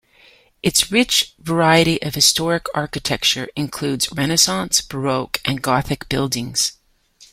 Its 0.63 0.91
rich 0.91 1.35
variety 1.37 2.01
of 2.01 2.15
historic 2.15 2.65
architecture 2.73 3.47
includes 3.55 4.11
Renaissance, 4.11 4.81
Baroque 4.81 5.39
and 5.45 5.61
Gothic 5.61 6.09
buildings. 6.09 6.71